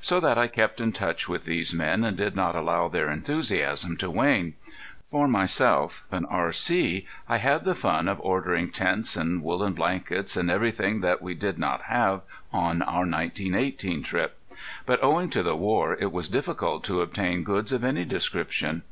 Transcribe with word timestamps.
So 0.00 0.18
that 0.20 0.38
I 0.38 0.46
kept 0.48 0.80
in 0.80 0.92
touch 0.92 1.28
with 1.28 1.44
these 1.44 1.74
men 1.74 2.04
and 2.04 2.16
did 2.16 2.34
not 2.34 2.56
allow 2.56 2.88
their 2.88 3.10
enthusiasm 3.10 3.98
to 3.98 4.08
wane. 4.10 4.54
For 5.10 5.28
myself 5.28 6.06
and 6.10 6.24
R.C. 6.26 7.06
I 7.28 7.36
had 7.36 7.66
the 7.66 7.74
fun 7.74 8.08
of 8.08 8.18
ordering 8.20 8.70
tents 8.70 9.14
and 9.14 9.42
woolen 9.42 9.74
blankets, 9.74 10.38
and 10.38 10.50
everything 10.50 11.02
that 11.02 11.20
we 11.20 11.34
did 11.34 11.58
not 11.58 11.82
have 11.82 12.22
on 12.50 12.80
our 12.80 13.00
1918 13.04 14.02
trip. 14.02 14.38
But 14.86 15.04
owing 15.04 15.28
to 15.28 15.42
the 15.42 15.54
war 15.54 15.98
it 16.00 16.10
was 16.12 16.30
difficult 16.30 16.82
to 16.84 17.02
obtain 17.02 17.42
goods 17.42 17.70
of 17.70 17.84
any 17.84 18.06
description. 18.06 18.84